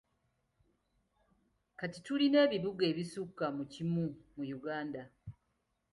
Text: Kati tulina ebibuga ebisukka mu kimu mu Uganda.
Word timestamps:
Kati 1.79 1.99
tulina 2.05 2.37
ebibuga 2.47 2.83
ebisukka 2.91 3.45
mu 3.57 3.63
kimu 3.73 4.05
mu 4.35 4.43
Uganda. 4.57 5.03